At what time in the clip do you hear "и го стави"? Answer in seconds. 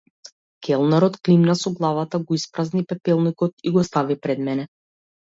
3.71-4.21